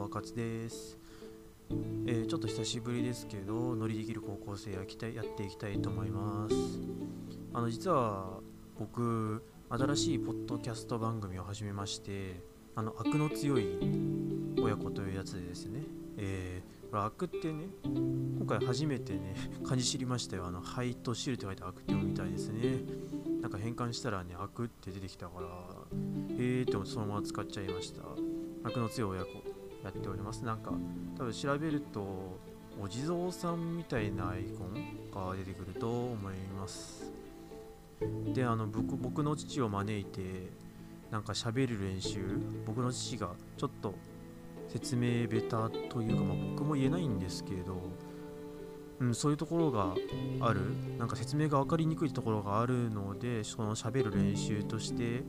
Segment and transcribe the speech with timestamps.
[0.00, 0.98] は勝です、
[2.06, 6.54] えー、ちょっと久しぶりですけど乗りできる高校生やきたやっていきたいと思います。
[7.52, 8.40] あの実は
[8.78, 12.40] 僕新しいポッドキャスト番組を始めまして
[12.74, 13.78] あの悪の強い
[14.58, 15.82] 親子というやつでですね、
[16.16, 20.46] えー、これ悪ってね今回初めてね 漢字知りましたよ。
[20.46, 22.84] あの灰と汁って書いて悪って読みたいですね。
[23.42, 25.48] なんか変換したらね悪って出てきたから
[26.30, 28.02] えーってそのまま使っちゃいました。
[28.64, 29.49] 悪の強い親子。
[29.82, 30.44] やっております。
[30.44, 30.72] なんか
[31.16, 32.38] 多分調べると
[32.80, 37.12] お地蔵さんみたいなアイコンが出てくると思います。
[38.32, 40.50] であの僕僕の父を招いて
[41.10, 42.20] なんか喋る練習
[42.66, 43.94] 僕の父がちょっと
[44.68, 47.76] 説明ベタというか、まあ、僕も言えないんですけど、
[49.00, 49.94] うん、そういうところが
[50.40, 50.60] ある。
[50.98, 55.22] なんか説明が分かりにくいところがあるのでその喋る練習として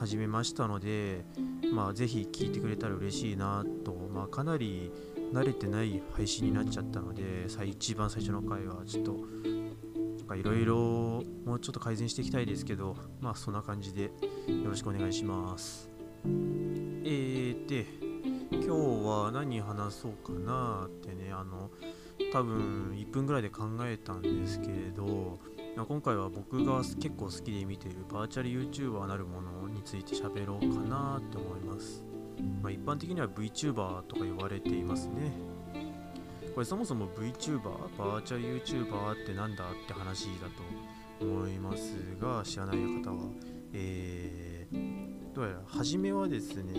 [0.00, 1.26] 始めましたので、
[1.74, 4.90] まあ、ぜひ聞いてくれたら嬉しいなと、まあ、かなり
[5.34, 10.74] 慣れてない配信になっちゃったので一番最初の回はちょっといろいろ
[11.44, 14.10] もうちょっと改善していきたいですけどまあそんな感じでよ
[14.70, 15.90] ろしくお願いします。
[16.24, 17.86] えーで
[18.50, 18.68] 今日
[19.06, 21.70] は何話そうかなってねあの
[22.32, 25.38] 多分1分ぐらいで考えたんですけれど
[25.80, 32.04] ま今回は僕が結構好きで見ているバーチャル YouTuber なるものについて喋ろうかなって思います。
[32.62, 35.32] まあ、一般的には VTuber とか呼ばれていますね。
[36.54, 37.62] これそもそも VTuber、
[37.96, 40.48] バーチャル YouTuber って何だって話だ
[41.18, 43.30] と思いますが、知らない方は。
[43.72, 46.74] えー、どうやら初めはですね、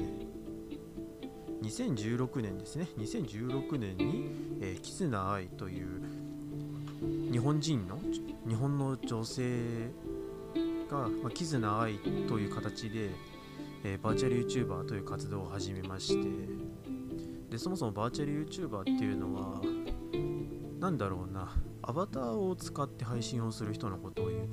[1.64, 4.30] 2016年ですね、2016年に、
[4.62, 6.02] えー、キスナアイという
[7.32, 7.98] 日本人の
[8.48, 9.92] 日本の女性
[10.90, 13.10] が、まあ、キズナアイという形で、
[13.84, 16.30] えー、バーチャル YouTuber という活動を始めまして
[17.50, 19.62] でそもそもバーチャル YouTuber っていうのは
[20.80, 24.50] 何だろうなアバターを使って配信をする人のことを言う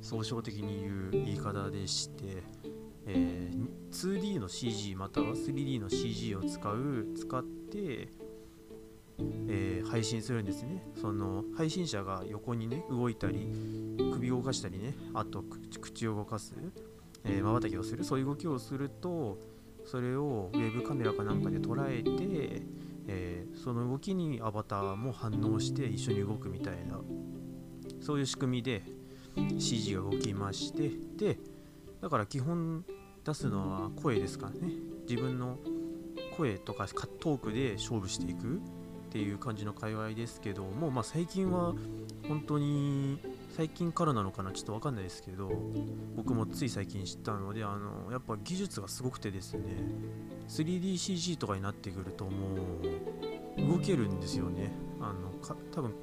[0.00, 2.42] 総称的に言う言い方でして、
[3.06, 8.08] えー、2D の CG または 3D の CG を使う使って
[9.18, 10.82] えー、配信するんですね。
[11.00, 13.52] その配信者が横にね動いたり
[14.14, 15.44] 首を動かしたりねあと
[15.80, 16.54] 口を動かす
[17.42, 18.04] まばたきをする。
[18.04, 19.38] そういう動きをすると
[19.84, 22.62] それをウェブカメラかなんかで捉えて、
[23.06, 27.00] えー、その動きにアバターも反応して一緒に動くみたいな
[28.00, 28.82] そういう仕組みで
[29.58, 31.38] CG が動きましてで
[32.00, 32.84] だから基本
[33.24, 34.72] 出すのは声ですからね。
[35.08, 35.58] 自分の
[36.36, 36.86] 声とか
[37.20, 38.60] トークで勝負していく。
[39.06, 41.74] っていう感じの界隈ですけども、まあ、最近は
[42.28, 43.18] 本当に
[43.56, 45.50] 最近からなのかなちょっと分かんないですけど
[46.16, 49.62] 僕もつい最近知ったのであのやっぱ技術がすごくてですね
[50.48, 52.30] 3DCG とかになってくるとも
[53.56, 54.70] う動けるんですよね。
[55.00, 55.94] あのか多分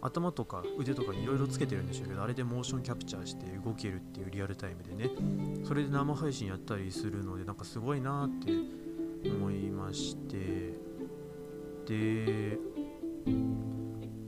[0.00, 5.10] 頭とか腕とかにいろいろつけてるんでしょうけどあれでモーションキャプチャーして動けるっていうリアルタイムでね
[5.64, 8.50] それで生配信やったりするのでなんかすごいなって
[9.28, 10.74] 思いまして
[11.86, 12.58] で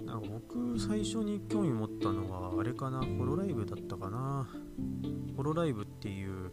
[0.04, 4.48] なんか僕最初に興味持ったのはあれかなホロライブだったかな。
[5.36, 6.52] ホロライブっていう、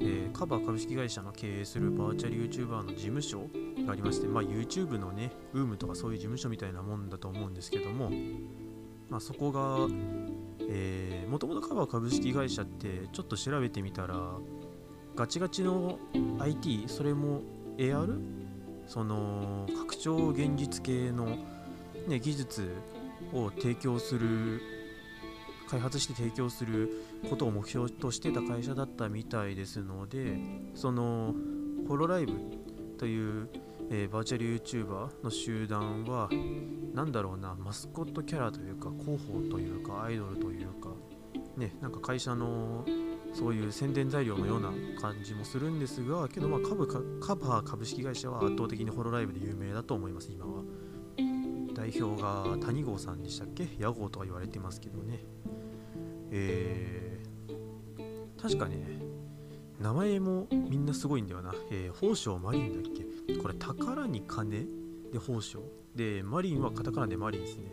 [0.00, 3.48] えー、カバー株式会社の経営するバーチャル YouTuber の事務所
[3.84, 8.10] がありまして、まあ、YouTube のね UM とかそういう事務所みたいなもんだと思うんですけども、
[9.08, 9.88] まあ、そこが
[11.28, 14.38] もともとカバー株式会社ってちょっと調べてみたら
[15.16, 15.98] ガチガチの
[16.38, 17.42] IT それも
[17.76, 18.39] AR
[18.90, 21.38] その拡張現実系の、
[22.08, 22.74] ね、技術
[23.32, 24.60] を提供する
[25.68, 26.90] 開発して提供する
[27.30, 30.36] ことを目標としてた会社だったみたいですので
[30.74, 31.36] その
[31.86, 32.32] ホロライブ
[32.98, 33.48] という、
[33.92, 36.28] えー、バーチャル YouTuber の集団は
[36.92, 40.88] 何だろうなマスコットキャラというか広報というかアイドルというか
[41.56, 42.84] ねなんか会社の
[43.32, 50.62] そういう宣伝材料のような感じもするんですがけどまあ株カバー株式会社は圧倒的にホロライブで有名だと思います今は。
[51.72, 53.68] 代表が谷郷さんでしたっけ？
[53.78, 55.24] 屋号とか言われてますけどね。
[56.32, 59.00] えー、確かね
[59.80, 63.34] 名前もみんなすごいんだよな、えー、宝生マリンだっけ？
[63.36, 64.66] これ宝に金？
[65.12, 65.58] で宝生。
[65.94, 67.70] でマリンはカタカナでマリンですね。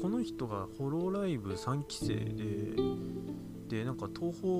[0.00, 2.74] この人がホロライブ3期生で
[3.72, 4.52] でなんか東宝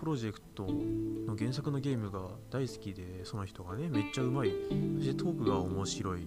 [0.00, 2.18] プロジェクトの原作のゲームが
[2.50, 4.50] 大好きでその人がねめっちゃうまい。
[4.98, 6.26] そしてトークが面白い。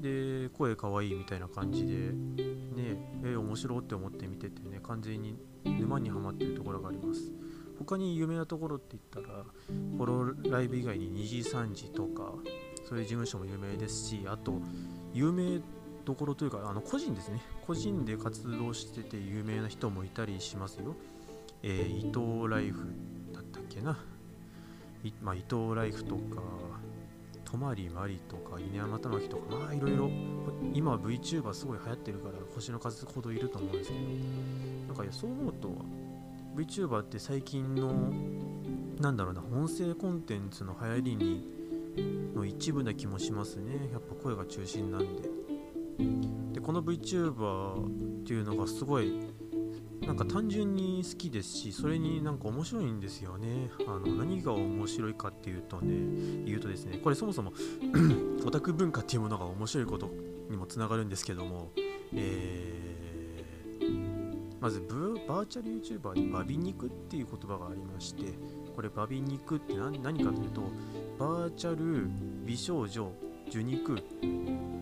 [0.00, 7.32] で声かわいいみたいな感じでねえー、面白って思って見ててね完全に沼にはまってるところがあります。
[7.78, 9.44] 他に有名なところって言ったら
[9.96, 12.32] ホロライブ以外に2時3時とか
[12.84, 14.60] そういう事務所も有名ですしあと
[15.14, 15.60] 有名
[16.04, 17.40] どころというかあの個人ですね。
[17.66, 20.94] 個人で活動してて有名な人もいたりしますよ、
[21.62, 22.86] えー、伊藤ライフ
[23.32, 23.98] だったっけな、
[25.22, 26.42] まあ、伊藤ライフとか
[27.44, 30.10] 泊まりまりとか稲山玉木とかまあいろいろ。
[30.74, 34.02] 今 VTuber すごい流行ってるから星の数ほどいると思うんですけど。
[34.94, 35.70] なんかそう思うと
[36.56, 38.12] VTuber って最近の
[39.00, 41.62] なんだろうな音声コンテンツの流行りに
[42.34, 43.90] の一部な気もしますね。
[43.92, 45.41] やっぱ声が中心なんで。
[46.52, 49.12] でこの VTuber っていうのがすごい
[50.02, 53.70] なんか単純に好きですしそれになんか面白いんですよね。
[53.86, 57.52] あの何が面白いかっていうとね言うとですねこれそもそも
[58.44, 60.10] オタク文化っていうものが面白いこと
[60.50, 61.70] にもつながるんですけども
[62.14, 68.34] えー、まずバーチャル YouTuber にバビ肉っていう言葉がありまして
[68.74, 70.62] これバビ肉って何何かというと
[71.18, 72.08] バーチャル
[72.44, 73.12] 美少女
[73.48, 73.96] 受肉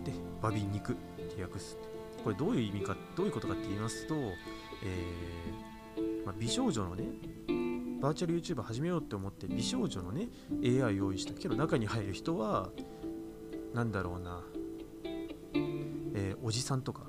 [0.03, 0.10] で
[0.41, 0.95] バビ肉っ
[1.35, 1.77] て訳す。
[2.23, 7.05] これどういう意味かどういうことかって言いますとえー、まあ、美少女のね
[8.01, 10.29] バーチャル YouTuber 始めようって思って美少女のね
[10.63, 11.33] AI 用意した。
[11.33, 12.69] けど中に入る人は
[13.73, 14.43] 何だろうな、
[16.15, 17.03] えー、おじさんとか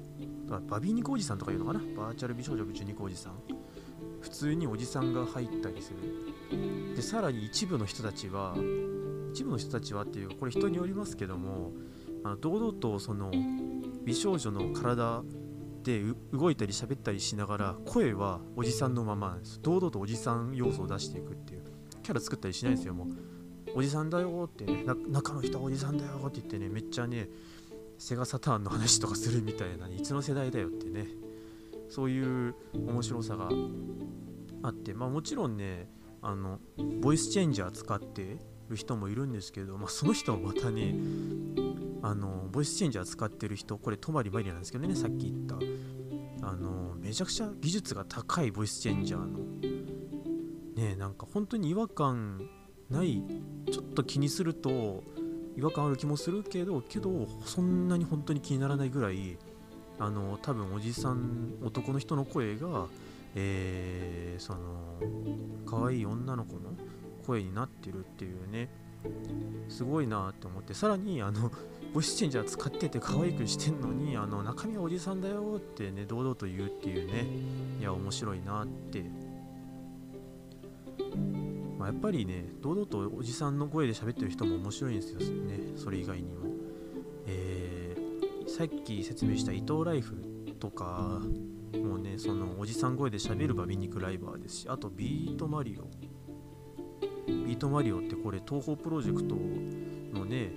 [0.69, 1.81] バビーニコおじさんとかいうのかな？
[1.97, 3.33] バーチャル美少女受肉おじさん。
[4.21, 6.95] 普通におじさんが入ったりする。
[6.95, 8.55] でさらに一部の人たちは
[9.33, 11.73] 一部の人たちはっていうこれ人によりますけども
[12.25, 13.31] あの堂々とその
[14.05, 15.23] 美少女の体
[15.83, 16.03] で
[16.33, 19.61] 動いたり喋ったりしながら声はおじさんのままなんです。
[19.63, 21.63] 堂々とおじさん要素を出していくっていう。
[22.03, 23.09] キャラ作ったりしないんですよもう。
[23.75, 27.29] おじさんだよってね中の人はおじさんだよって言ってねめっちゃね
[27.99, 31.09] セガサターンの話とかするみたいな、ね、いつの世代だよってね。
[31.89, 33.49] そういう面白さが
[34.63, 34.95] あって。
[34.95, 35.89] まあもちろんね
[36.21, 36.61] あの
[37.01, 38.39] ボイスチェンジャー使って
[38.69, 40.95] る人もいるんですけど、まあ、その人はまたね
[42.03, 45.57] あのボイスチェンジャー使ってる人これ泊まりマリなんですけどねさっき言った。
[46.45, 49.39] あのめちゃくちゃ技術が高いボイスチェンジャーの。
[50.75, 52.49] ねなんか本当に違和感
[52.91, 53.23] ない
[53.71, 55.05] ちょっと気にすると
[55.57, 59.39] 違和感ある気もするけどけどそんなに本当に気にならないぐらい
[59.99, 62.87] あの多分おじさん男の人の声が
[63.35, 64.61] えー、その
[65.67, 66.75] 可愛い女の子の
[67.27, 68.69] 声になってるっていうね。
[69.69, 71.51] すごいなって思ってさらにあの
[71.93, 77.27] ボイスチェンジャー使ってて可愛くしてんのにあの中身はおじさんだよってね堂々と言うっていうね
[77.81, 79.05] いや面白いなって、
[81.79, 86.47] まあ、やっぱりね堂々とおじさんの声で喋ってる人も面白いんですよねそれ以外にも、
[87.27, 90.17] えー、さっき説明した伊藤ライフ
[90.61, 91.21] とか
[91.75, 96.12] もうねそのおじさん声で喋るバビ肉ライバーですしあとビートマリオ。
[97.63, 99.37] トマリオってこれ東宝プロジェクト
[100.19, 100.51] のね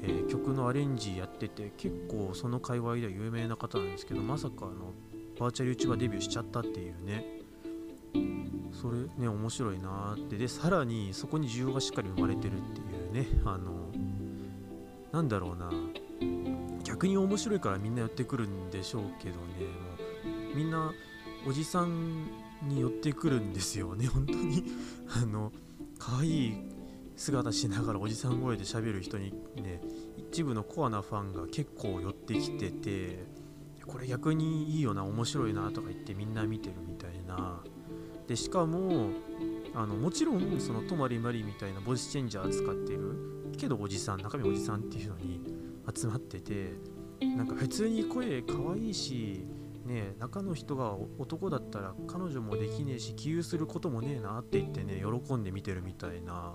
[0.00, 4.92] えー、曲のアレンジやってて結構その界隈では有名な方なんですけどまさかあの
[5.38, 7.24] バーチャル YouTuber デビューしちゃったっていうね。
[8.72, 10.36] それね面白いなって。
[10.36, 13.90] でさらにそこに需要がしっかり生まれてるっていうねあの
[15.10, 15.70] なんだろうな。
[16.84, 19.40] 逆に面白いからみんな寄ってくるんでしょうけどね。
[20.22, 20.92] もうみんな
[21.46, 22.26] おじさん
[22.62, 24.64] に寄ってくるんですよね本当に。
[25.20, 25.52] あの
[26.08, 26.54] 可愛い
[27.16, 29.80] 姿しながらおじさん声で喋る人にね
[30.16, 33.26] 一部のコアなファンが結構寄ってきてて
[33.86, 37.62] これ逆にいいよな面白いなとか言ってみんな見てるみたいな。
[38.26, 39.10] でしかも
[39.74, 45.40] あのもちろんその泊まりまりみたいなボイスチェンジャー使ってるけどおじさん中身おじさんっていうのに
[45.94, 46.74] 集まってて
[47.20, 49.46] なんか普通に声可愛いし
[49.88, 56.52] ね中の人が男だったら彼女もできねえし起憂することもねえなって言ってね喜んで見てるみたいな。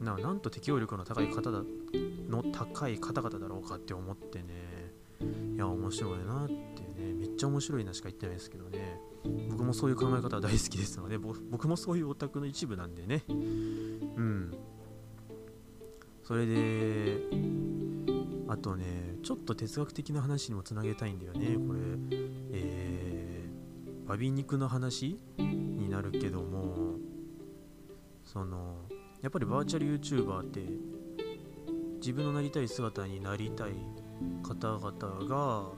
[0.00, 1.62] ななんと適応力の高い方だ
[2.28, 4.94] の高い方々だろうかって思ってね。
[5.54, 6.54] いや面白いなって
[7.02, 7.12] ね。
[7.14, 8.98] めっちゃ面白いなしか言ってないですけどね。
[9.50, 13.24] 僕もそういう考え方大好きですので僕もそういうオタクの一部なんでね。
[13.28, 14.54] うん。
[16.22, 17.20] それで
[18.48, 21.80] あとねちょっと哲学的な話にもつなげたいんだよねこれ、
[24.10, 26.96] バビ肉の話になるけども
[28.24, 28.74] その
[29.22, 30.64] やっぱりバーチャル YouTuber って
[31.98, 33.70] 自分のなりたい姿になりたい
[34.42, 35.68] 方々が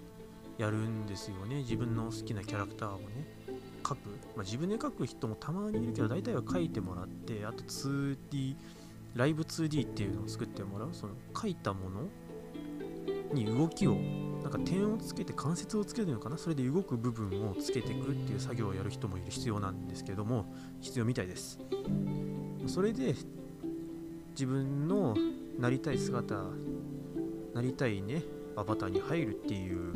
[0.57, 1.57] やるんですよね。
[1.57, 3.05] 自分の好きなキャラクターをね
[3.83, 3.99] 描く、
[4.35, 8.57] まあ、自分で描く人もたまにいるけど大体は描いてもらってあと 2D
[9.15, 10.89] ライブ 2D っていうのを作ってもらう。
[10.95, 12.09] その描いたもの
[13.33, 13.97] に動きを
[14.43, 16.37] なんか点をつけて関節をつけるのかな？
[16.37, 21.59] それで動く部分をつけていくっていう作業をやる人もいる必要なんですけども必要みたいです。
[22.67, 23.15] それで
[24.31, 25.17] 自分の
[25.59, 26.35] なりたい姿
[27.55, 28.23] なりたいね
[28.57, 29.93] アバターに入るっていう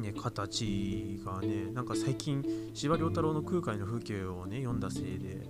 [0.00, 2.44] ね形がねなんか最近
[2.74, 5.46] 司馬太郎の空海の風景をね読んだせいで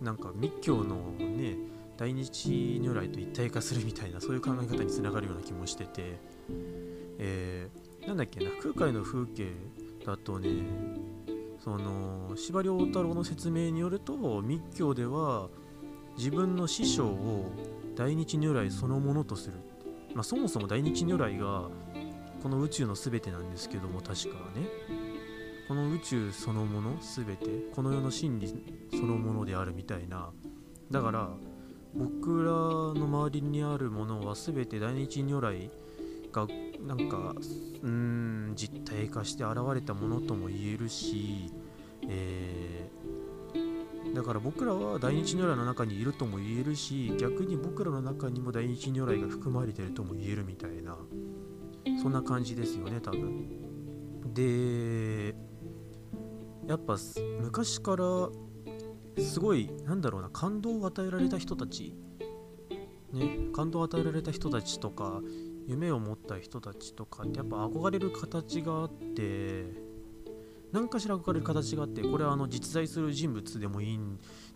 [0.00, 1.56] なんか密教のね
[2.00, 6.18] 大日如来と一体化するみたいなそういう考え方につながるような気もしてて、
[7.18, 9.50] えー、なんだっけな空海の風景
[10.06, 10.48] だとね
[11.62, 15.50] その司馬太郎の説明によると密教では
[16.16, 17.52] 自分の師匠を
[17.94, 19.58] 大日如来そのものとする、
[20.14, 21.68] まあ、そもそも大日如来が
[22.42, 24.66] この宇宙の全てなんですけども確かね。
[25.68, 28.48] この宇宙そのもの全てこの世の真理
[28.90, 30.30] そのものであるみたいな。
[30.90, 31.28] だから
[31.94, 35.70] 僕らの周りにあるものは全て大日如来
[36.32, 36.46] が
[36.86, 37.34] なんか
[37.82, 41.52] うん実体化して現れたものとも言えるし、
[42.08, 50.96] えー、だから僕らは大日如来の中にいるとも言えるし逆に僕らの中にも大日如来が含まれてるとも言えるみたいな
[52.00, 53.48] そんな感じですよね多分。
[54.32, 55.34] で
[56.68, 56.96] やっぱ
[57.40, 58.04] 昔から
[59.18, 61.94] すごいなんだろうな感動を与えられた人たち。
[63.12, 65.20] ね感動を与えられた人たちとか
[65.66, 69.64] 夢を持った人たちとかってやっぱ憧れる形があって
[70.72, 73.98] 何かしら憧れる形があってこれはあの実在する人物でもいい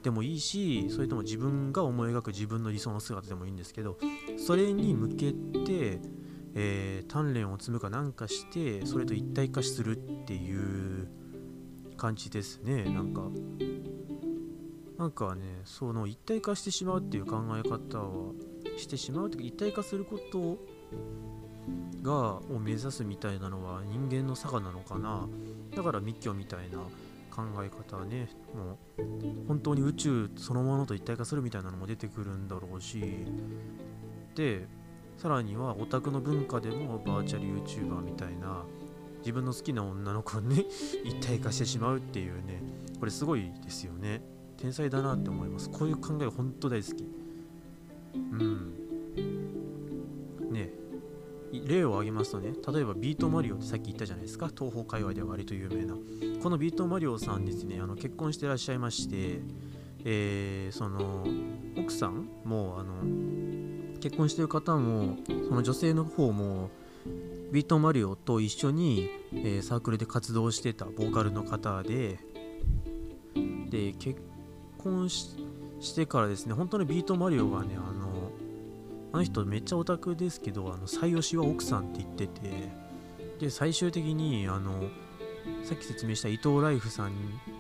[0.03, 3.99] でもいいしそれとも自分が思い描く自分の理想の姿でもいいんですけど
[4.37, 6.01] それに向けて、
[6.55, 11.09] えー、鍛錬を積むかなんかしてそれと一体化するっていう
[11.97, 13.31] 感じですねなんか。
[14.99, 18.33] なんかねその一体化してしまうっていう考え方は
[18.77, 20.59] してしまうというか一体化すること
[22.03, 25.27] がを目指すみたいなのは人間の差がなのかな。
[25.75, 26.79] だから密教みたいな
[27.35, 33.27] 考え方はねもう本当に宇宙そのものと一体化するみたいなのも出てくるんだろうし。
[34.37, 34.67] で
[35.17, 38.65] さらにはオタクの文化でもバーチャル YouTuber みたいな
[39.19, 40.67] 自分の好きな女の子に
[41.05, 42.61] 一体化してしまうっていうね
[42.99, 44.34] これすごいですよね。
[44.65, 45.69] 天才だなって思います。
[45.69, 47.05] こういう考え本当大好き。
[48.15, 48.75] うん。
[50.51, 50.71] ね。
[51.67, 54.49] 例を挙げますとね例えばビートマリオってさっき言ったじゃないですか。
[54.49, 55.95] 東方界隈では割と有名な。
[56.43, 59.43] このビートマリオさんですねあの結婚してらっしゃいまして
[60.07, 61.27] えー、その
[61.79, 66.71] 奥さんもあの結婚してる方もその女性の方も
[67.53, 72.19] ビートマリオと一緒に、えー、サークルで活動してたボーカルの方で
[73.71, 74.21] で結
[74.85, 78.31] 婚してからですね本当にビートマリオがねあの
[79.13, 82.73] あの人めっちゃオタクですけどあの最推しは奥さんって言ってて
[83.41, 84.89] で最終的にあの
[85.63, 87.13] さっき説明した伊藤ライフさん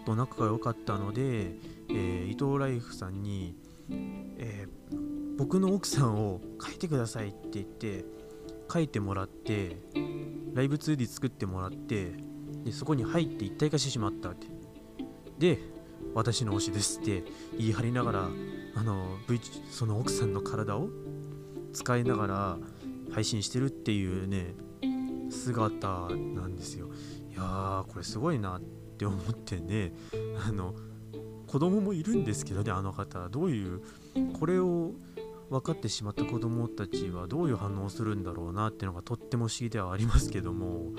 [0.04, 1.52] と仲が良かったので、
[1.90, 3.56] えー、伊藤ライフさんに、
[4.38, 8.04] えー、僕の奥さんを書いてくださいって言って
[8.72, 9.76] 書いてもらって
[10.54, 12.12] ライブ 2D 作ってもらって
[12.64, 14.46] でそこに入って一体化してしまったって。
[15.38, 15.73] で
[16.14, 17.24] 私の推しですって
[17.58, 18.28] 言い張りながら
[18.76, 19.40] あの、v、
[19.70, 20.88] その奥さんの体を
[21.72, 22.58] 使いながら
[23.12, 24.54] 配信してるっていうね
[25.30, 26.88] 姿なんですよ。
[27.30, 29.92] いやーこれすごいなって思ってね
[30.46, 30.74] あの
[31.46, 33.28] 子供もいるんですけどねあの方。
[33.28, 33.82] どういう
[34.38, 34.92] これを
[35.50, 40.92] 分かってしまった子供たちはどういう反応をするんだろうなっていうのがとっても不思議ではありますけども。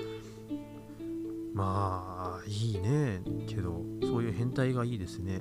[1.56, 5.40] まあいいねけどそういう変態がいいですね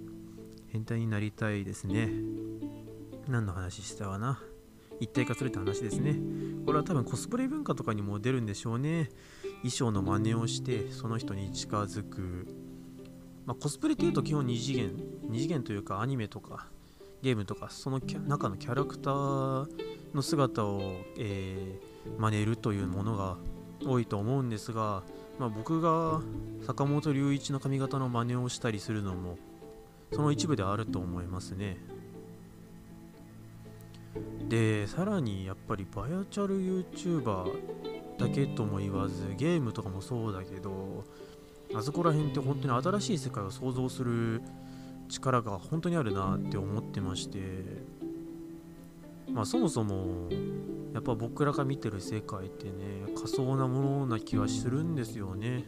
[0.70, 2.10] 変態になりたいですね
[3.28, 4.40] 何の話したかな
[5.02, 6.16] 一体化するって話ですね。
[6.66, 9.10] これは多分コスプレ文化とかにも出るんでしょうね。
[9.58, 12.48] 衣装の真似をしてその人に近づく。
[13.46, 14.96] まあ、コスプレっていうと基本2次元、
[15.30, 16.68] 2次元というかアニメとか
[17.22, 19.68] ゲームとかその中のキャラクター
[20.14, 20.82] の姿を、
[21.20, 23.38] えー、真似るというものが
[23.86, 25.04] 多いと思うんですが、
[25.40, 26.22] まあ、僕が
[26.66, 29.38] 坂本龍一の髪型の真似をしたりするのも
[30.14, 31.78] その一部であると思いますね。
[34.48, 37.52] でさらにやっぱりバヤチャル YouTuber
[38.18, 41.04] だけとも言わずゲームとかもそうだけど
[41.74, 44.42] あそこら辺って本当に新しい世界を想像する
[45.10, 47.40] 力が本当にあるなって思ってまして
[49.32, 50.30] まあそもそも
[50.96, 52.72] やっぱ僕らが見てる世界ってね
[53.18, 55.66] 仮想なものな気がするんですよね。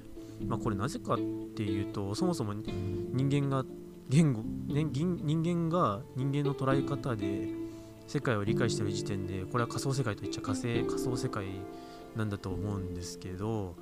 [0.48, 3.66] まあこれなぜかっていうとそもそも人間が
[4.08, 4.42] 言語、
[4.74, 7.50] ね、人間が人間の捉え方で
[8.08, 11.46] 世界を理解してる時点でこれは仮想世界といっちゃ仮想仮想世界
[12.16, 13.76] なんだと思うんですけど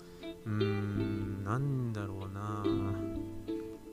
[0.48, 2.66] うーんなんだろうな。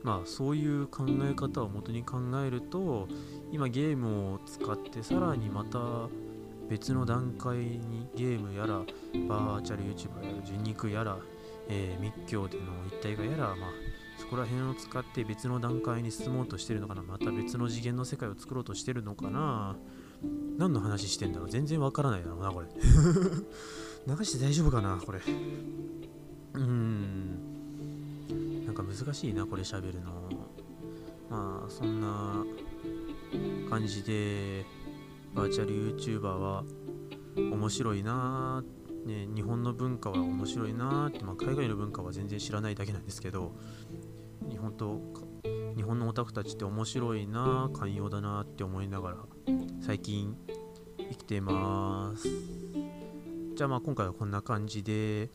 [0.01, 3.07] まあそういう考え方を元に考えると
[3.51, 6.09] 今ゲームを使ってさらにまた
[6.69, 8.79] 別の段階にゲームやら
[9.27, 11.17] バーチャル YouTuber やら人肉やら、
[11.69, 13.69] えー密教での一体化やら、まあ、
[14.17, 17.03] そこら辺を使って別の段階に進もうとしてるのかな。
[17.03, 19.75] また別の次元の世界を作ろうとしてるのかな。
[20.57, 21.49] 何の話してんだろう。
[21.49, 22.67] 全然わからないだろうなこれ。
[24.07, 25.19] 流して大丈夫かなこれ。
[25.19, 27.53] うーん。
[28.65, 30.29] なんか難しいなこれ喋るの。
[31.29, 32.45] まあそんな
[33.69, 34.65] 感じで
[35.33, 36.63] バーチャル YouTuber は
[37.35, 43.51] 面白いなー、ね、日本の文化は面白いなーって、まあ、海外の文化は全然知らないだけなんですけど
[44.49, 45.01] 日本と
[45.75, 49.17] 日本のオタクたちって面白いなー寛容だなーって思いながら
[49.81, 50.37] 最近
[50.97, 52.27] 生きてます。
[53.55, 55.29] じゃあまあ今回はこんな感じで、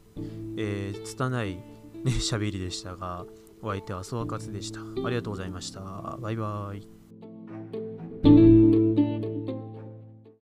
[0.56, 1.62] えー、拙いね
[2.04, 3.26] 喋りでしたが
[3.62, 4.80] お相手はソワカツでした。
[4.80, 5.80] ありがとうございました。
[6.20, 6.97] バイバイ。